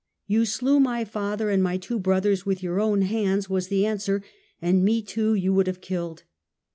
"You 0.25 0.45
slew 0.45 0.79
my 0.79 1.05
father 1.05 1.51
and 1.51 1.61
my 1.61 1.77
two 1.77 1.99
brothers 1.99 2.43
with 2.43 2.63
your 2.63 2.79
own 2.79 3.03
hands," 3.03 3.51
was 3.51 3.67
the 3.67 3.85
answer, 3.85 4.23
"and 4.59 4.83
me 4.83 5.03
too 5.03 5.35
you 5.35 5.53
would 5.53 5.67
have 5.67 5.79
killed. 5.79 6.23